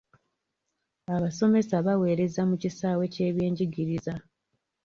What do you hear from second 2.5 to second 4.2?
kisawe ky'ebyenjigiriza.